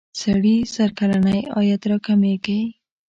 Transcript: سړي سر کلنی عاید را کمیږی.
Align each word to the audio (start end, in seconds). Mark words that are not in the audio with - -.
سړي 0.21 0.57
سر 0.73 0.89
کلنی 0.99 1.39
عاید 1.53 1.81
را 1.89 1.97
کمیږی. 2.07 2.61